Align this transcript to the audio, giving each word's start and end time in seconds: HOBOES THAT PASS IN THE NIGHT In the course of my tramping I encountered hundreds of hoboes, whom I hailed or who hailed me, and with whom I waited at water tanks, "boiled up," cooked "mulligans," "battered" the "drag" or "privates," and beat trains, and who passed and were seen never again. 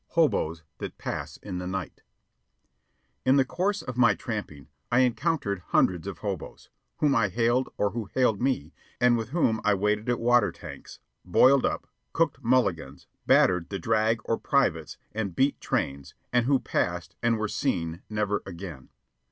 HOBOES 0.15 0.63
THAT 0.79 0.97
PASS 0.97 1.37
IN 1.43 1.59
THE 1.59 1.67
NIGHT 1.67 2.01
In 3.23 3.35
the 3.35 3.45
course 3.45 3.83
of 3.83 3.97
my 3.99 4.15
tramping 4.15 4.67
I 4.91 5.01
encountered 5.01 5.61
hundreds 5.67 6.07
of 6.07 6.17
hoboes, 6.17 6.71
whom 6.97 7.15
I 7.15 7.27
hailed 7.29 7.69
or 7.77 7.91
who 7.91 8.05
hailed 8.15 8.41
me, 8.41 8.73
and 8.99 9.15
with 9.15 9.29
whom 9.29 9.61
I 9.63 9.75
waited 9.75 10.09
at 10.09 10.19
water 10.19 10.51
tanks, 10.51 11.01
"boiled 11.23 11.67
up," 11.67 11.87
cooked 12.13 12.43
"mulligans," 12.43 13.05
"battered" 13.27 13.69
the 13.69 13.77
"drag" 13.77 14.21
or 14.25 14.39
"privates," 14.39 14.97
and 15.13 15.35
beat 15.35 15.61
trains, 15.61 16.15
and 16.33 16.47
who 16.47 16.57
passed 16.57 17.15
and 17.21 17.37
were 17.37 17.47
seen 17.47 18.01
never 18.09 18.41
again. 18.43 18.89